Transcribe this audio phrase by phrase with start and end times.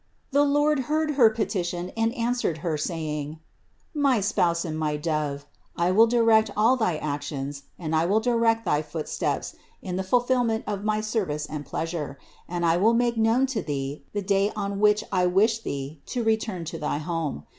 [0.31, 3.37] The Lord heard Her peti tion and answered Her saying:
[3.93, 5.45] "My Spouse and my Dove,
[5.77, 10.63] I will direct all thy actions and I will direct thy footsteps in the fulfillment
[10.65, 12.17] of my service and pleasure,
[12.49, 16.23] and I will make known to thee the day on which I wish thee to
[16.23, 17.45] return to thy home.